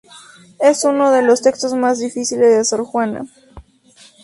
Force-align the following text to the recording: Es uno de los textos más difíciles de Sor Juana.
Es 0.57 0.83
uno 0.83 1.11
de 1.11 1.21
los 1.21 1.43
textos 1.43 1.75
más 1.75 1.99
difíciles 1.99 2.57
de 2.57 2.65
Sor 2.65 2.83
Juana. 2.85 3.27